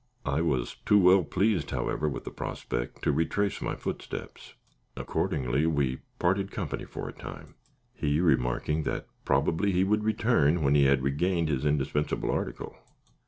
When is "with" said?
2.09-2.23